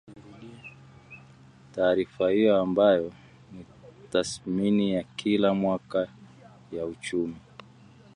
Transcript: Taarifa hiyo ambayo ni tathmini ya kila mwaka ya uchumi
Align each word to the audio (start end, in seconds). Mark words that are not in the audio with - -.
Taarifa 1.71 2.29
hiyo 2.29 2.61
ambayo 2.61 3.13
ni 3.51 3.65
tathmini 4.09 4.93
ya 4.93 5.03
kila 5.03 5.53
mwaka 5.53 6.07
ya 6.71 6.85
uchumi 6.85 7.35